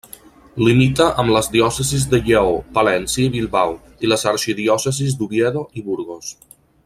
[0.67, 3.77] Limita amb les diòcesis de Lleó, Palència i Bilbao
[4.07, 6.35] i les arxidiòcesis d'Oviedo i Burgos.